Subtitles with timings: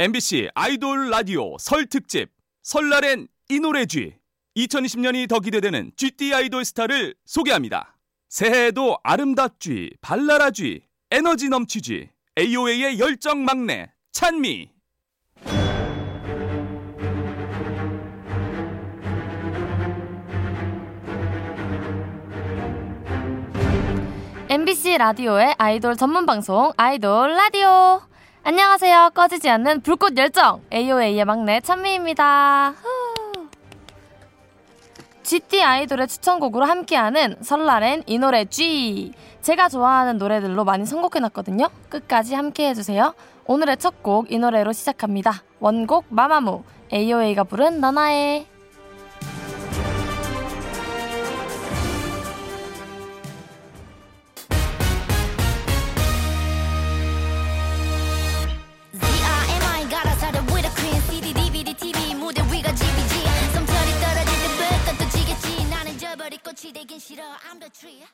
[0.00, 2.30] MBC 아이돌 라디오 설 특집
[2.62, 4.14] 설날엔 이 노래쥐
[4.56, 7.98] 2020년이 더 기대되는 GT 아이돌 스타를 소개합니다.
[8.28, 14.70] 새해에도 아름답쥐, 발랄하쥐, 에너지 넘치쥐, AOA의 열정 막내 찬미.
[24.48, 28.02] MBC 라디오의 아이돌 전문 방송 아이돌 라디오.
[28.44, 29.10] 안녕하세요.
[29.14, 32.70] 꺼지지 않는 불꽃 열정 AOA의 막내 찬미입니다.
[32.70, 33.48] 후.
[35.22, 39.12] GT 아이돌의 추천곡으로 함께하는 설날엔 이 노래 G.
[39.42, 41.68] 제가 좋아하는 노래들로 많이 선곡해놨거든요.
[41.90, 43.14] 끝까지 함께해주세요.
[43.44, 45.42] 오늘의 첫 곡 이 노래로 시작합니다.
[45.60, 48.46] 원곡 마마무 AOA가 부른 너나에.
[66.68, 68.04] 저버리 꽃이 되긴 싫어 I'm the tree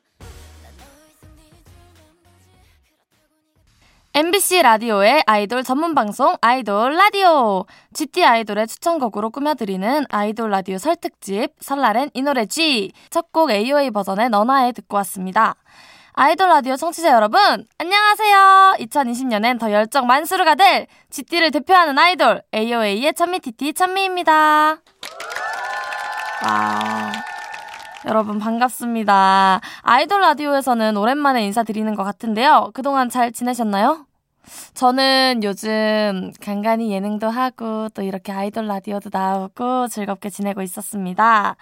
[4.13, 11.49] MBC 라디오의 아이돌 전문 방송 아이돌 라디오 GT 아이돌의 추천곡으로 꾸며드리는 아이돌 라디오 설 특집
[11.61, 15.57] 설날엔 이 노래 G 첫 곡 AOA 버전의 너나에 듣고 왔습니다.
[16.13, 18.77] 아이돌 라디오 청취자 여러분 안녕하세요.
[18.79, 24.79] 2020년엔 더 열정 만수르가 될 GT를 대표하는 아이돌 AOA의 찬미티티 찬미입니다.
[26.45, 27.34] 와.
[28.07, 29.61] 여러분 반갑습니다.
[29.81, 32.71] 아이돌 라디오에서는 오랜만에 인사드리는 것 같은데요.
[32.75, 34.07] 그동안 잘 지내셨나요?
[34.75, 41.57] 저는 요즘 간간히 예능도 하고 또 이렇게 아이돌 라디오도 나오고 즐겁게 지내고 있었습니다.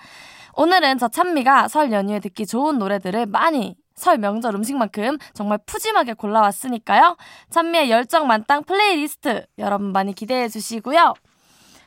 [0.56, 7.16] 오늘은 저 찬미가 설 연휴에 듣기 좋은 노래들을 많이 설 명절 음식만큼 정말 푸짐하게 골라왔으니까요.
[7.50, 11.14] 찬미의 열정 만땅 플레이리스트 여러분 많이 기대해 주시고요.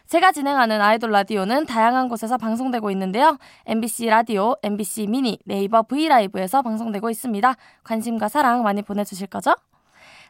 [0.07, 3.37] 제가 진행하는 아이돌 라디오는 다양한 곳에서 방송되고 있는데요.
[3.65, 7.55] MBC 라디오, MBC 미니, 네이버 V LIVE에서 방송되고 있습니다.
[7.83, 9.55] 관심과 사랑 많이 보내주실 거죠?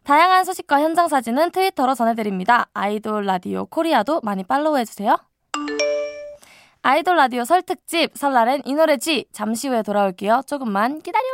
[0.04, 2.68] 다양한 소식과 현장 사진은 트위터로 전해드립니다.
[2.74, 5.18] 아이돌 라디오 코리아도 많이 팔로우해주세요.
[6.84, 10.44] 아이돌 라디오 설 특집 설날엔 이 노래쥐 잠시 후에 돌아올게요.
[10.46, 11.26] 조금만 기다려.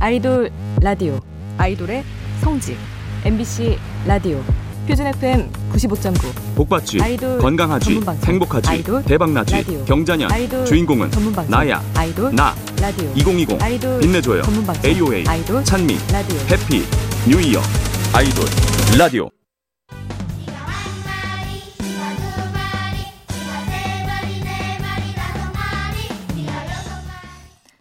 [0.00, 0.50] 아이돌
[0.82, 1.18] 라디오
[1.56, 2.04] 아이돌의
[2.42, 2.76] 성지
[3.24, 4.42] MBC 라디오
[4.86, 8.28] 표준 FM 95.9 복받쥐, 아이돌 건강하쥐, 전문 방송.
[8.28, 9.84] 행복하쥐, 아이돌 대박나쥐, 라디오.
[9.86, 15.24] 경자년, 아이돌 주인공은 전문 방송 나야, 아이돌 나, 라디오 2020, 아이돌 빛내줘요, 전문 방송 AOA,
[15.26, 16.84] 아이돌 찬미, 라디오 Happy,
[17.26, 17.60] New Year,
[18.12, 18.44] 아이돌,
[18.98, 19.30] 라디오.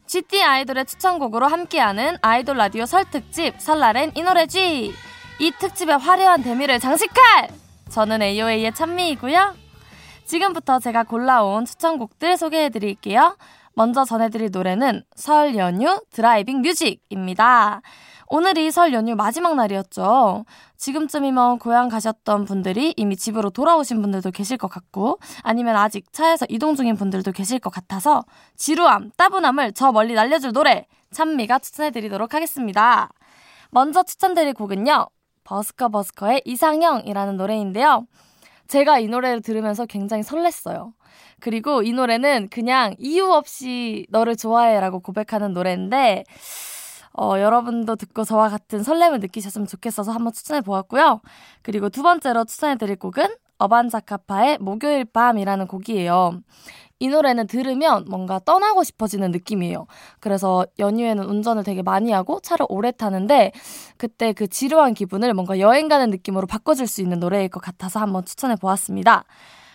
[0.08, 4.94] 쥐띠 아이돌의 추천곡으로 함께하는 아이돌 라디오 설 특집 설날엔 이 노래쥐.
[5.40, 7.50] 이 특집의 화려한 대미를 장식할
[7.90, 9.56] 저는 AOA의 찬미이고요.
[10.26, 13.36] 지금부터 제가 골라온 추천곡들 소개해 드릴게요.
[13.74, 17.82] 먼저 전해드릴 노래는 설 연휴 driving music입니다.
[18.28, 20.46] 오늘이 설 연휴 마지막 날이었죠.
[20.78, 26.76] 지금쯤이면 고향 가셨던 분들이 이미 집으로 돌아오신 분들도 계실 것 같고, 아니면 아직 차에서 이동
[26.76, 28.24] 중인 분들도 계실 것 같아서,
[28.56, 33.10] 지루함, 따분함을 저 멀리 날려줄 노래, 찬미가 추천해드리도록 하겠습니다.
[33.70, 35.08] 먼저 추천드릴 곡은요,
[35.44, 38.08] 버스커 버스커의 이상형이라는 노래인데요.
[38.68, 40.94] 제가 이 노래를 들으면서 굉장히 설렜어요.
[41.40, 46.24] 그리고 이 노래는 그냥 이유 없이 너를 좋아해 라고 고백하는 노래인데,
[47.16, 51.22] 어, 여러분도 듣고 저와 같은 설렘을 느끼셨으면 좋겠어서 한번 추천해 보았고요.
[51.62, 56.42] 그리고 두 번째로 추천해 드릴 곡은 어반자카파의 목요일 밤이라는 곡이에요.
[57.04, 59.88] 이 노래는 들으면 뭔가 떠나고 싶어지는 느낌이에요.
[60.22, 63.52] 그래서 연휴에는 운전을 되게 많이 하고 차를 오래 타는데
[63.98, 68.24] 그때 그 지루한 기분을 뭔가 여행 가는 느낌으로 바꿔줄 수 있는 노래일 것 같아서 한번
[68.24, 69.26] 추천해 보았습니다.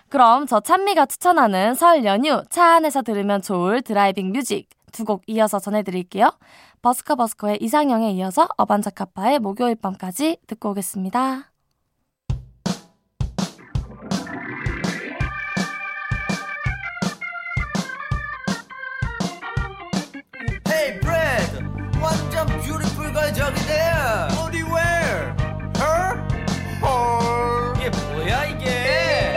[0.08, 5.58] 그럼 저 찬미가 추천하는 설 연휴 차 안에서 들으면 좋을 driving music 두 곡 이어서
[5.58, 6.30] 전해드릴게요.
[6.80, 11.57] 버스커 버스커의 이상형에 이어서 어반자카파의 목요일 밤까지 듣고 오겠습니다.
[22.46, 25.34] 뷰티풀 걸 저기 there 어디 where
[25.76, 26.28] her.
[26.82, 29.34] 헐 이게 뭐야 이게?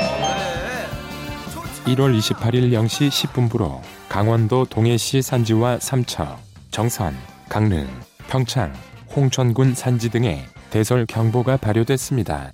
[1.85, 6.39] 1월 28일 0시 10분부로 강원도 동해시 산지와 삼척,
[6.69, 7.15] 정선,
[7.49, 7.87] 강릉,
[8.27, 8.73] 평창,
[9.15, 12.53] 홍천군 산지 등에 대설 경보가 발효됐습니다.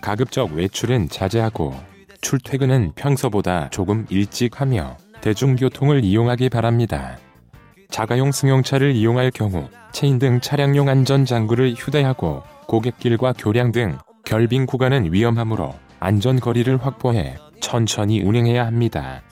[0.00, 1.74] 가급적 외출은 자제하고
[2.20, 7.18] 출퇴근은 평소보다 조금 일찍 하며 대중교통을 이용하기 바랍니다.
[7.90, 15.12] 자가용 승용차를 이용할 경우 체인 등 차량용 안전 장구를 휴대하고 고객길과 교량 등 결빙 구간은
[15.12, 19.22] 위험하므로 안전 거리를 확보해 천천히 운행해야 합니다.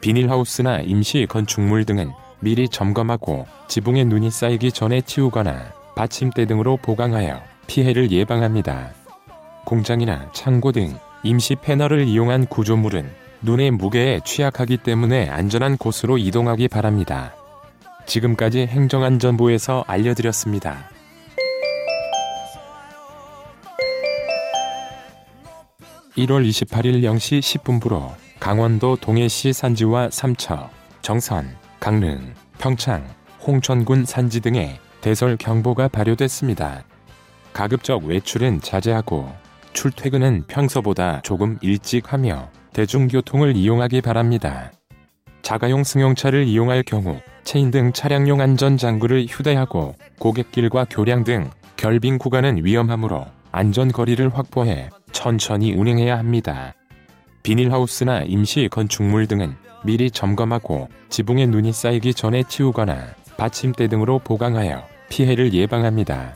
[0.00, 2.10] 비닐하우스나 임시 건축물 등은
[2.40, 8.90] 미리 점검하고 지붕에 눈이 쌓이기 전에 치우거나 받침대 등으로 보강하여 피해를 예방합니다.
[9.66, 13.10] 공장이나 창고 등 임시 패널을 이용한 구조물은
[13.42, 17.34] 눈의 무게에 취약하기 때문에 안전한 곳으로 이동하기 바랍니다.
[18.10, 20.90] 지금까지 행정안전부에서 알려드렸습니다.
[26.16, 30.70] 1월 28일 0시 10분부로 강원도 동해시 산지와 삼척,
[31.02, 33.06] 정선, 강릉, 평창,
[33.46, 36.82] 홍천군 산지 등에 대설 경보가 발효됐습니다.
[37.52, 39.32] 가급적 외출은 자제하고
[39.72, 44.72] 출퇴근은 평소보다 조금 일찍 하며 대중교통을 이용하기 바랍니다.
[45.42, 52.64] 자가용 승용차를 이용할 경우 체인 등 차량용 안전 장구를 휴대하고 고객길과 교량 등 결빙 구간은
[52.64, 56.74] 위험하므로 안전 거리를 확보해 천천히 운행해야 합니다.
[57.42, 59.54] 비닐하우스나 임시 건축물 등은
[59.84, 66.34] 미리 점검하고 지붕에 눈이 쌓이기 전에 치우거나 받침대 등으로 보강하여 피해를 예방합니다.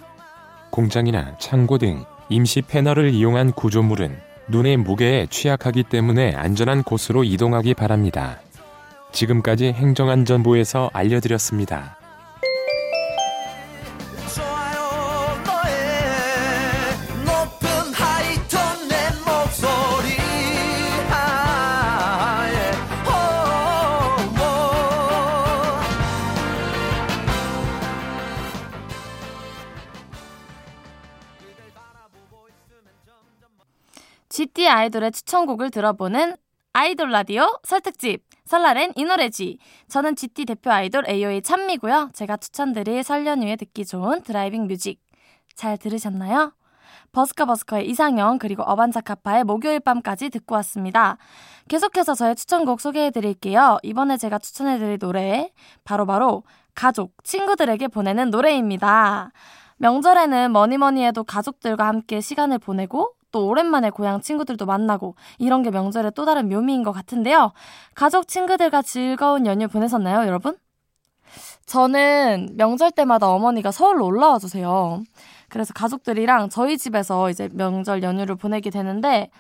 [0.71, 4.17] 공장이나 창고 등 임시 패널을 이용한 구조물은
[4.49, 8.41] 눈의 무게에 취약하기 때문에 안전한 곳으로 이동하기 바랍니다.
[9.15, 11.97] 지금까지 행정안전부에서 알려드렸습니다.
[21.11, 22.71] 아, 예.
[23.07, 23.11] 오,
[24.41, 24.45] 오.
[34.29, 36.37] 쥐띠 아이돌의 추천곡을 들어보는
[36.73, 39.59] 아이돌 라디오 설특집 설날엔 이 노래쥐.
[39.89, 42.11] 저는 쥐띠 대표 아이돌 AOA 찬미고요.
[42.13, 45.01] 제가 추천드릴 설 연휴에 듣기 좋은 driving music.
[45.57, 46.53] 잘 들으셨나요?
[47.11, 51.17] 버스커 버스커의 이상형 그리고 어반자카파의 목요일 밤까지 듣고 왔습니다.
[51.67, 53.79] 계속해서 저의 추천곡 소개해드릴게요.
[53.83, 55.51] 이번에 제가 추천해드릴 노래
[55.83, 56.45] 바로바로
[56.77, 59.33] 가족, 친구들에게 보내는 노래입니다.
[59.79, 66.13] 명절에는 뭐니뭐니 해도 가족들과 함께 시간을 보내고 또 오랜만에 고향 친구들도 만나고 이런 게 명절의
[66.15, 67.53] 또 다른 묘미인 것 같은데요.
[67.97, 70.57] 가족 친구들과 즐거운 연휴 보내셨나요, 여러분?
[71.67, 75.03] 저는 명절 때마다 어머니가 서울로 올라와 주세요.
[75.49, 79.31] 그래서 가족들이랑 저희 집에서 이제 명절 연휴를 보내게 되는데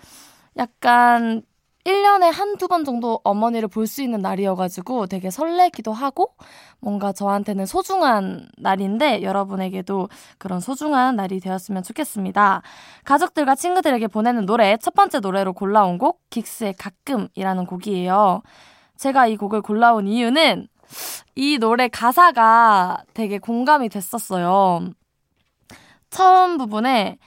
[0.56, 1.43] 약간
[1.85, 6.35] 1년에 한두 번 정도 어머니를 볼 수 있는 날이어가지고 되게 설레기도 하고
[6.81, 10.09] 뭔가 저한테는 소중한 날인데 여러분에게도
[10.39, 12.63] 그런 소중한 날이 되었으면 좋겠습니다.
[13.05, 18.43] 가족들과 친구들에게 보내는 노래 첫 번째 노래로 골라온 곡 긱스의 가끔이라는 곡이에요.
[18.97, 20.67] 제가 이 곡을 골라온 이유는
[21.35, 24.89] 이 노래 가사가 되게 공감이 됐었어요.
[26.11, 27.19] 처음 부분에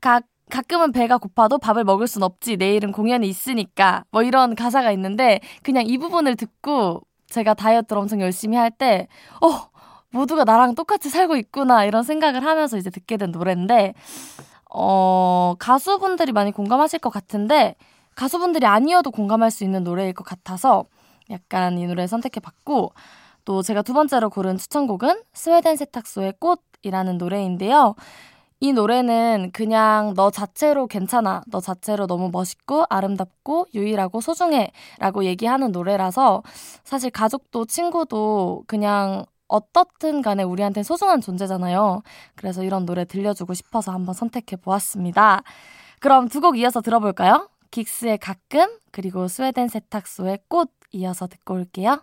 [0.00, 2.56] 각 가끔은 배가 고파도 밥을 먹을 순 없지.
[2.56, 4.04] 내일은 공연이 있으니까.
[4.10, 9.06] 뭐 이런 가사가 있는데 그냥 이 부분을 듣고 제가 다이어트를 엄청 열심히 할 때,
[9.42, 9.68] 어,
[10.10, 11.84] 모두가 나랑 똑같이 살고 있구나.
[11.84, 13.94] 이런 생각을 하면서 이제 듣게 된 노래인데,
[14.74, 17.76] 어, 가수분들이 많이 공감하실 것 같은데,
[18.14, 20.84] 가수분들이 아니어도 공감할 수 있는 노래일 것 같아서
[21.30, 22.92] 약간 이 노래 선택해 봤고,
[23.44, 27.94] 또 제가 두 번째로 고른 추천곡은 스웨덴 세탁소의 꽃이라는 노래인데요.
[28.60, 31.42] 이 노래는 그냥 너 자체로 괜찮아.
[31.48, 34.72] 너 자체로 너무 멋있고 아름답고 유일하고 소중해.
[34.98, 36.42] 라고 얘기하는 노래라서
[36.84, 42.02] 사실 가족도 친구도 그냥 어떻든 간에 우리한테 소중한 존재잖아요.
[42.34, 45.42] 그래서 이런 노래 들려주고 싶어서 한번 선택해 보았습니다.
[46.00, 47.48] 그럼 두 곡 이어서 들어볼까요?
[47.70, 52.02] 긱스의 가끔, 그리고 스웨덴 세탁소의 꽃 이어서 듣고 올게요.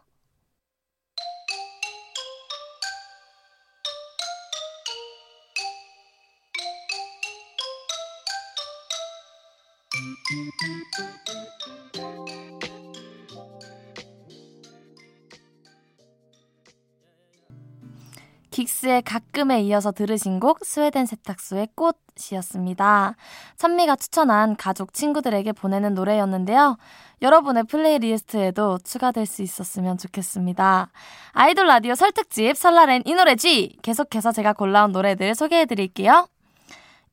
[18.50, 23.16] 긱스의 가끔에 이어서 들으신 곡 스웨덴 세탁소의 꽃이었습니다.
[23.58, 26.78] 찬미가 추천한 가족 친구들에게 보내는 노래였는데요.
[27.22, 30.90] 여러분의 playlist에도 추가될 수 있었으면 좋겠습니다.
[31.34, 33.78] 아이돌 라디오 설특집 설날엔 이 노래쥐!
[33.84, 36.28] 계속해서 제가 골라온 노래들 소개해드릴게요.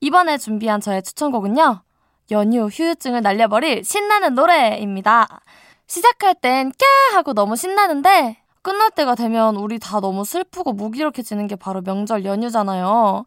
[0.00, 1.82] 이번에 준비한 저의 추천곡은요.
[2.30, 5.40] 연휴 후유증을 날려버릴 신나는 노래입니다.
[5.86, 7.16] 시작할 땐 꺄!
[7.16, 13.24] 하고 너무 신나는데 끝날 때가 되면 우리 다 너무 슬프고 무기력해지는 게 바로 명절 연휴잖아요.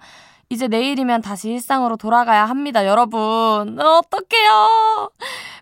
[0.50, 3.78] 이제 내일이면 다시 일상으로 돌아가야 합니다, 여러분.
[3.80, 5.10] 어떡해요.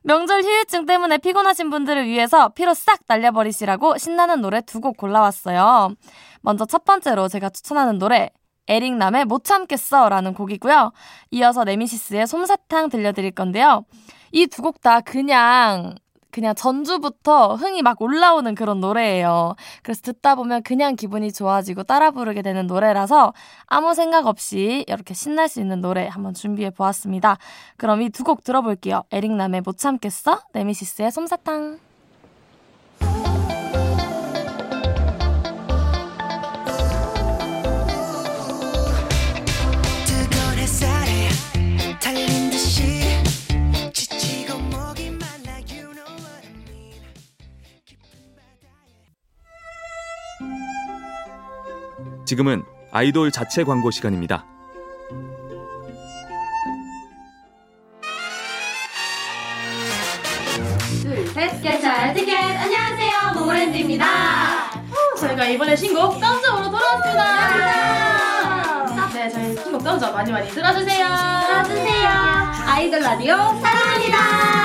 [0.04, 5.96] 명절 휴일증 때문에 피곤하신 분들을 위해서 피로 싹 날려버리시라고 신나는 노래 두 곡 골라왔어요.
[6.42, 8.30] 먼저 첫 번째로 제가 추천하는 노래,
[8.68, 10.92] 에릭남의 못 참겠어 라는 곡이고요.
[11.32, 13.86] 이어서 네미시스의 솜사탕 들려드릴 건데요.
[14.32, 15.96] 이 두 곡 다 그냥
[16.32, 19.54] 그냥 전주부터 흥이 막 올라오는 그런 노래예요.
[19.84, 23.34] 그래서 듣다 보면 그냥 기분이 좋아지고 따라 부르게 되는 노래라서
[23.68, 27.38] 아무 생각 없이 이렇게 신날 수 있는 노래 한번 준비해 보았습니다.
[27.78, 29.04] 그럼 이 두 곡 들어볼게요.
[29.12, 31.93] 에릭남의 못 참겠어, 네미시스의 솜사탕.
[52.34, 54.44] 지금은 아이돌 자체 광고 시간입니다.
[61.36, 64.72] 셋, 개찰 티켓 안녕하세요 모모랜드입니다.
[65.20, 67.24] 저희가 이번에 신곡 깜짝으로 돌아왔습니다.
[69.14, 71.08] 네 저희 신곡 깜짝 많이 많이 들어주세요.
[71.46, 72.10] 들어주세요.
[72.66, 74.64] 아이돌 라디오 사랑합니다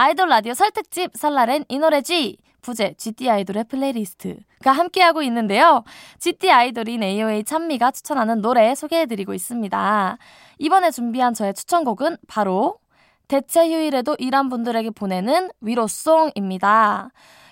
[0.00, 5.82] 아이돌 라디오 설특집 설날엔 이 노래쥐 부제 쥐띠 아이돌의 playlist가 함께하고 있는데요.
[6.20, 10.18] 쥐띠 아이돌인 AOA 찬미가 추천하는 노래 소개해드리고 있습니다.
[10.58, 12.78] 이번에 준비한 저의 추천곡은 바로
[13.26, 17.10] 대체 휴일에도 일한 분들에게 보내는 위로송입니다.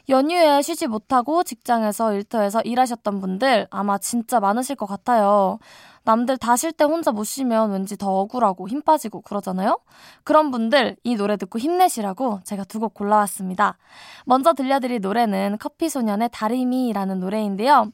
[0.09, 5.59] 연휴에 쉬지 못하고 직장에서 일터에서 일하셨던 분들 아마 진짜 많으실 것 같아요.
[6.07, 9.79] 남들 다 쉴 때 혼자 못 쉬면 왠지 더 억울하고 힘 빠지고 그러잖아요?
[10.25, 13.77] 그런 분들 이 노래 듣고 힘내시라고 제가 두 곡 골라왔습니다.
[14.25, 17.91] 먼저 들려드릴 노래는 커피소년의 다리미라는 노래인데요.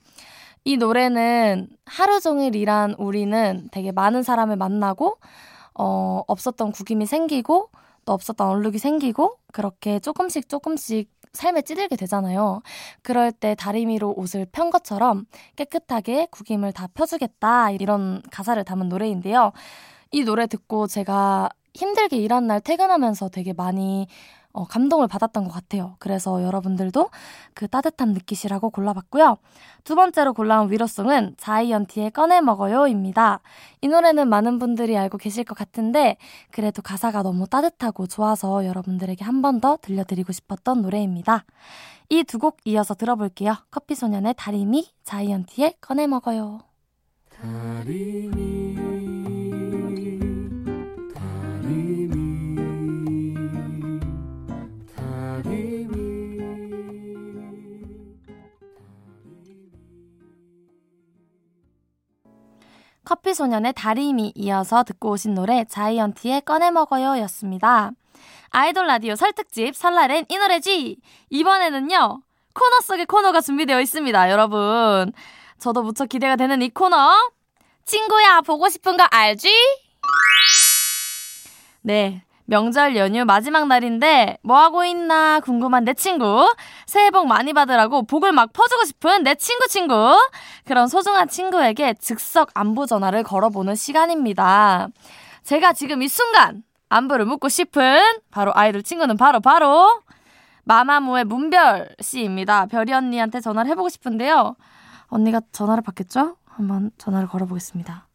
[0.64, 5.16] 이 노래는 하루 종일 일한 우리는 되게 많은 사람을 만나고
[5.74, 7.70] 어, 없었던 구김이 생기고
[8.04, 12.62] 또 없었던 얼룩이 생기고 그렇게 조금씩 조금씩 삶에 찌들게 되잖아요.
[13.02, 15.24] 그럴 때 다리미로 옷을 편 것처럼
[15.56, 19.52] 깨끗하게 구김을 다 펴주겠다 이런 가사를 담은 노래인데요.
[20.10, 24.06] 이 노래 듣고 제가 힘들게 일한 날 퇴근하면서 되게 많이
[24.52, 25.96] 어, 감동을 받았던 것 같아요.
[25.98, 27.10] 그래서 여러분들도
[27.54, 29.38] 그 따뜻함 느끼시라고 골라봤고요.
[29.84, 33.40] 두 번째로 골라온 위로송은 자이언티의 꺼내 먹어요입니다.
[33.80, 36.16] 이 노래는 많은 분들이 알고 계실 것 같은데
[36.50, 41.44] 그래도 가사가 너무 따뜻하고 좋아서 여러분들에게 한 번 더 들려드리고 싶었던 노래입니다.
[42.10, 43.54] 이 두 곡 이어서 들어볼게요.
[43.70, 46.60] 커피소년의 다리미, 자이언티의 꺼내 먹어요.
[63.22, 67.92] 커피소년의 다리미 이어서 듣고 오신 노래 자이언티의 꺼내 먹어요 였습니다.
[68.50, 70.98] 아이돌 라디오 설특집 설날엔 이 노래지!
[71.30, 72.20] 이번에는요,
[72.52, 75.12] 코너 속의 코너가 준비되어 있습니다, 여러분.
[75.58, 76.96] 저도 무척 기대가 되는 이 코너.
[77.84, 79.48] 친구야, 보고 싶은 거 알지?
[81.82, 82.24] 네.
[82.52, 86.46] 명절 연휴 마지막 날인데 뭐 하고 있나 궁금한 내 친구
[86.84, 90.14] 새해 복 많이 받으라고 복을 막 퍼주고 싶은 내 친구 친구
[90.66, 94.88] 그런 소중한 친구에게 즉석 안부 전화를 걸어보는 시간입니다.
[95.44, 100.02] 제가 지금 이 순간 안부를 묻고 싶은 바로 아이돌 친구는 바로 바로
[100.64, 102.66] 마마무의 문별 씨입니다.
[102.66, 104.56] 별이 언니한테 전화를 해보고 싶은데요.
[105.06, 106.36] 언니가 전화를 받겠죠?
[106.44, 108.08] 한번 전화를 걸어보겠습니다.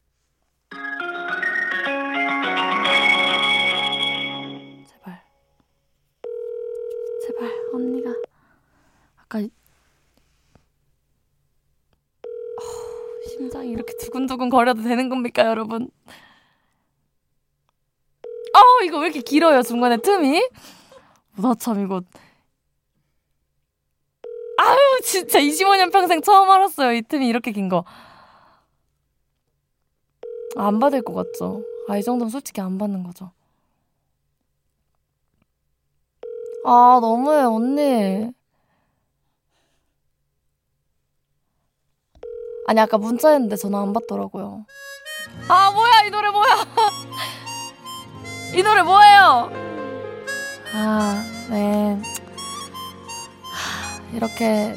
[7.37, 8.09] 제발, 언니가.
[9.17, 9.39] 아까.
[9.39, 9.47] 어,
[13.29, 15.89] 심장이 이렇게 두근두근 거려도 되는 겁니까, 여러분?
[18.53, 20.41] 어, 이거 왜 이렇게 길어요, 중간에 틈이?
[21.37, 22.01] 나 참, 이거.
[24.59, 26.93] 아유, 진짜 25년 평생 처음 알았어요.
[26.93, 27.85] 이 틈이 이렇게 긴 거.
[30.55, 31.63] 안 받을 것 같죠?
[31.87, 33.31] 아, 이 정도는 솔직히 안 받는 거죠.
[36.69, 38.29] 아, 너무해, 언니.
[42.67, 44.65] 아니, 아까 문자했는데 전화 안 받더라고요.
[45.47, 46.55] 아, 뭐야, 이 노래 뭐야?
[48.53, 49.49] 이 노래 뭐예요?
[50.75, 52.01] 아, 네.
[53.53, 54.75] 하, 이렇게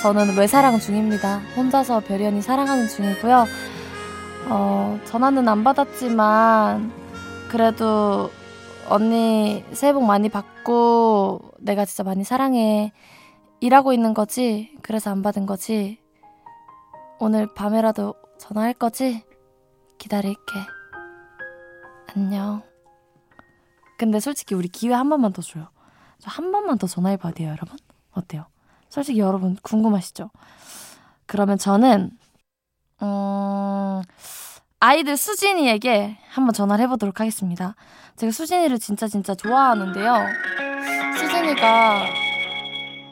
[0.00, 1.40] 저는 외사랑 중입니다.
[1.54, 3.44] 혼자서 별연이 사랑하는 중이고요.
[4.46, 6.90] 어, 전화는 안 받았지만
[7.50, 8.30] 그래도
[8.88, 12.92] 언니 새해 복 많이 받고 내가 진짜 많이 사랑해.
[13.60, 14.76] 일하고 있는 거지?
[14.82, 15.98] 그래서 안 받은 거지?
[17.18, 19.22] 오늘 밤에라도 전화할 거지?
[19.98, 20.52] 기다릴게.
[22.14, 22.62] 안녕.
[23.96, 25.68] 근데 솔직히 우리 기회 한 번만 더 줘요.
[26.18, 27.76] 저 한 번만 더 전화해봐도 돼요, 여러분?
[28.12, 28.46] 어때요?
[28.88, 30.30] 솔직히 여러분 궁금하시죠?
[31.26, 32.10] 그러면 저는,
[33.02, 34.02] 음,
[34.84, 37.76] 아이들 수진이에게 한번 전화를 해보도록 하겠습니다.
[38.16, 40.26] 제가 수진이를 진짜 진짜 좋아하는데요.
[41.20, 42.06] 수진이가,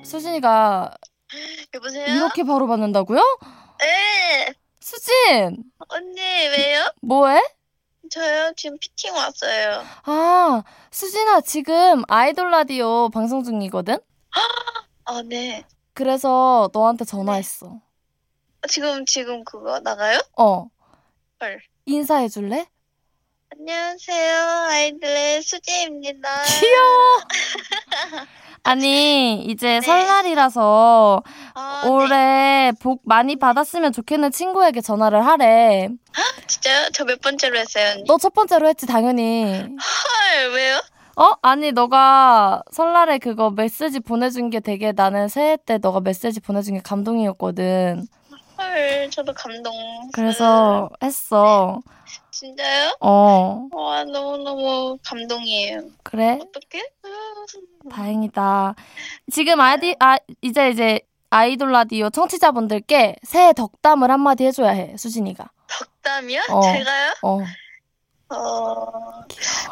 [0.03, 0.91] 수진이가
[1.73, 2.07] 여보세요?
[2.13, 3.21] 이렇게 바로 받는다고요?
[3.79, 4.53] 네.
[4.81, 5.63] 수진!
[5.87, 6.91] 언니 왜요?
[7.03, 7.41] 뭐해?
[8.11, 9.85] 저요 지금 피팅 왔어요.
[10.07, 13.97] 아, 수진아, 지금 아이돌 라디오 방송 중이거든?
[15.05, 15.65] 아 네.
[15.95, 17.81] 그래서 너한테 전화했어.
[18.69, 20.19] 지금 지금 그거 나가요?
[20.37, 20.67] 어.
[21.41, 21.61] 헐.
[21.87, 22.67] 인사해줄래?
[23.53, 26.29] 안녕하세요 아이들의 수지입니다.
[26.61, 27.21] 귀여워!
[28.63, 29.81] 아니, 이제 네.
[29.81, 31.23] 설날이라서
[31.55, 31.89] 아, 네.
[31.91, 35.89] 올해 복 많이 받았으면 좋겠는 친구에게 전화를 하래.
[36.47, 36.91] 진짜요?
[36.93, 38.05] 저 몇 번째로 했어요 언니?
[38.07, 39.45] 너첫 번째로 했지, 당연히.
[39.55, 40.77] 헐 왜요?
[41.17, 41.33] 어?
[41.43, 46.81] 아니, 너가 설날에 그거 메시지 보내준 게 되게 나는 새해 때 너가 메시지 보내준 게
[46.85, 48.07] 감동이었거든.
[48.71, 49.73] 헐 저도 감동.
[50.13, 51.81] 그래서 했어.
[52.31, 52.97] 진짜요?
[53.01, 55.83] 어, 와 너무 너무 감동이에요.
[56.03, 56.39] 그래?
[56.41, 56.83] 어떡해?
[57.91, 58.75] 다행이다.
[59.33, 61.01] 지금 아이디, 아, 이제 이제
[61.31, 65.51] 아이돌 라디오 청취자분들께 새해 덕담을 한마디 해줘야 해, 수진이가.
[65.69, 66.43] 덕담이요?
[66.51, 66.61] 어.
[66.63, 67.13] 제가요?
[67.23, 67.39] 어.
[68.33, 68.87] 어.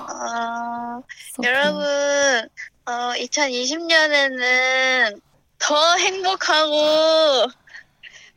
[0.08, 1.00] 아.
[1.34, 1.82] so 여러분,
[2.86, 5.20] 어, 2020년에는
[5.58, 7.48] 더 행복하고,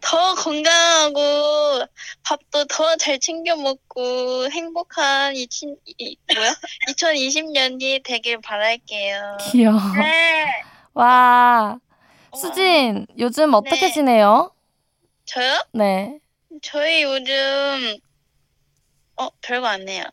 [0.02, 1.86] 더 건강하고,
[2.24, 6.54] 밥도 더 잘 챙겨 먹고, 행복한 이, 친, 이, 뭐야?
[6.90, 9.38] 2020년이 되길 바랄게요.
[9.52, 9.80] 귀여워.
[9.96, 10.46] 네.
[10.94, 11.78] 와.
[12.36, 13.92] 수진, 요즘 어떻게 네.
[13.92, 14.52] 지내요?
[15.26, 15.64] 저요?
[15.74, 16.18] 네.
[16.64, 17.98] 저희 요즘,
[19.18, 20.04] 어, 별거 안 해요.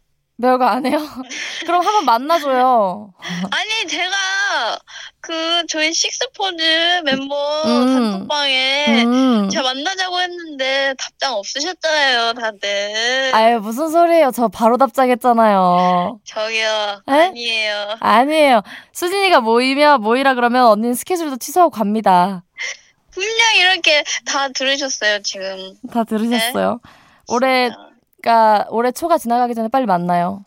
[0.40, 0.98] 별거 안 해요?
[1.66, 3.12] 그럼 한번 만나줘요.
[3.50, 4.78] 아니, 제가,
[5.20, 7.94] 그, 저희 식스포즈 멤버 음.
[7.94, 9.12] 단톡방에, 음.
[9.50, 13.30] 제가 만나자고 했는데 답장 없으셨잖아요, 다들.
[13.34, 14.30] 아유, 무슨 소리예요.
[14.32, 16.20] 저 바로 답장했잖아요.
[16.24, 17.12] 저기요, 에?
[17.12, 17.96] 아니에요.
[18.00, 18.62] 아니에요.
[18.92, 22.44] 수진이가 모이면, 모이라 그러면 언니는 스케줄도 취소하고 갑니다.
[23.12, 25.74] 분명 이렇게 다 들으셨어요, 지금.
[25.92, 26.80] 다 들으셨어요.
[27.28, 27.88] 올해, 진짜.
[28.20, 30.44] 그러니까 올해 초가 지나가기 전에 빨리 만나요.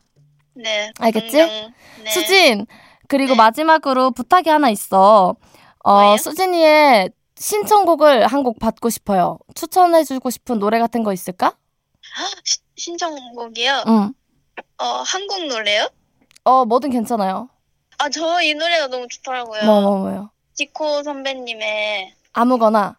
[0.53, 0.91] 네.
[0.99, 1.37] 알겠지?
[1.37, 1.71] 네.
[2.09, 2.65] 수진,
[3.07, 3.37] 그리고 네.
[3.37, 5.35] 마지막으로 부탁이 하나 있어.
[5.83, 6.17] 어, 뭐예요?
[6.17, 7.09] 수진이의
[7.41, 9.37] 신청곡을 한 곡 받고 싶어요.
[9.55, 11.55] 추천해주고 싶은 노래 같은 거 있을까?
[12.45, 13.83] 시- 신청곡이요?
[13.87, 14.13] 응.
[14.77, 15.87] 어, 한국 노래요?
[16.43, 17.49] 어, 뭐든 괜찮아요.
[17.97, 19.63] 아, 저 이 노래가 너무 좋더라고요.
[19.65, 20.31] 뭐, 뭐, 뭐요?
[20.53, 22.97] 지코 선배님의 아무거나,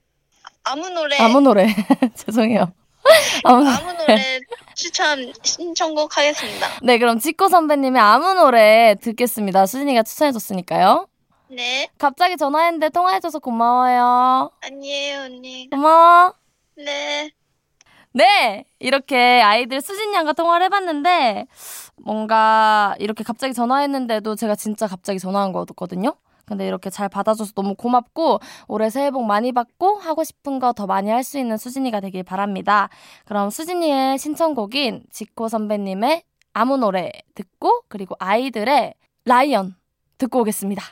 [0.64, 1.16] 아무 노래.
[1.18, 1.66] 아무 노래.
[2.14, 2.72] 죄송해요.
[3.44, 3.68] 아무.
[3.68, 4.38] 아무 노래
[4.74, 6.68] 추천 신청곡 하겠습니다.
[6.82, 9.66] 네, 그럼 지코 선배님의 아무 노래 듣겠습니다.
[9.66, 11.06] 수진이가 추천해줬으니까요.
[11.54, 11.88] 네.
[11.98, 14.50] 갑자기 전화했는데 통화해줘서 고마워요.
[14.62, 15.68] 아니에요, 언니.
[15.70, 16.34] 고마워.
[16.76, 17.30] 네.
[18.14, 18.64] 네!
[18.78, 21.46] 이렇게 아이들 수진 양과 통화를 해봤는데,
[21.96, 26.14] 뭔가 이렇게 갑자기 전화했는데도 제가 진짜 갑자기 전화한 거거든요?
[26.44, 30.86] 근데 이렇게 잘 받아줘서 너무 고맙고, 올해 새해 복 많이 받고, 하고 싶은 거 더
[30.86, 32.88] 많이 할 수 있는 수진이가 되길 바랍니다.
[33.24, 39.74] 그럼 수진이의 신청곡인 지코 선배님의 아무 노래 듣고, 그리고 아이들의 라이언
[40.18, 40.82] 듣고 오겠습니다.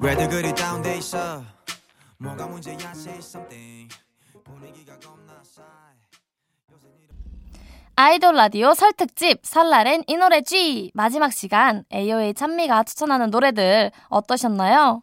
[0.00, 1.42] 왜들 그리 다운돼 있어
[2.18, 3.94] 뭐가 문제야 say something
[4.42, 5.68] 분위기가 겁나 싸해
[7.96, 15.02] 아이돌 라디오 설 특집 설날엔 이 노래 G 마지막 시간 AOA 찬미가 추천하는 노래들 어떠셨나요?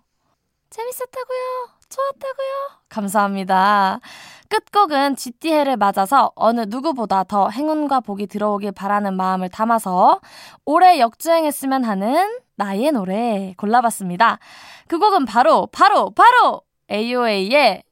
[0.72, 1.70] 재밌었다고요?
[1.90, 2.82] 좋았다고요?
[2.90, 4.00] 감사합니다.
[4.50, 10.20] 끝곡은 GT해를 맞아서 어느 누구보다 더 행운과 복이 들어오길 바라는 마음을 담아서
[10.66, 14.40] 올해 역주행했으면 하는 나의 노래 골라봤습니다.
[14.88, 17.84] 그 곡은 바로 바로 바로 AOA의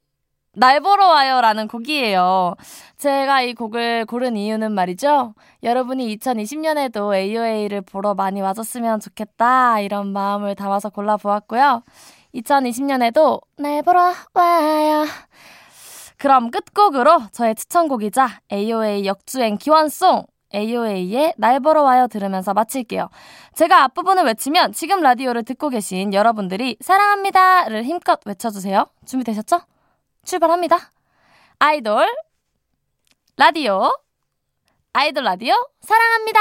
[0.54, 2.56] 날 보러 와요 라는 곡이에요.
[2.98, 5.36] 제가 이 곡을 고른 이유는 말이죠.
[5.62, 11.84] 여러분이 2020년에도 AOA를 보러 많이 와줬으면 좋겠다 이런 마음을 담아서 골라보았고요.
[12.34, 15.06] 2020년에도 날 보러 와요.
[16.18, 23.10] 그럼 끝곡으로 저의 추천곡이자 AOA 역주행 기원송 AOA의 날 보러 와요 들으면서 마칠게요.
[23.54, 28.86] 제가 앞부분을 외치면 지금 라디오를 듣고 계신 여러분들이 사랑합니다를 힘껏 외쳐주세요.
[29.06, 29.62] 준비되셨죠?
[30.26, 30.78] 출발합니다.
[31.60, 32.08] 아이돌
[33.38, 33.92] 라디오
[34.94, 36.40] 아이돌 라디오 사랑합니다.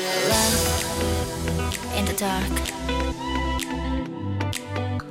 [0.00, 0.52] Run
[1.98, 2.54] in the dark.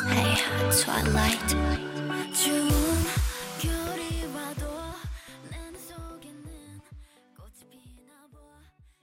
[0.02, 0.34] Hey,
[0.72, 1.50] twilight.